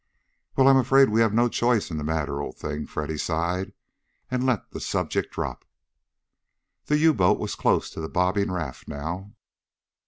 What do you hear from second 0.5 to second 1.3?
"Well, I'm afraid we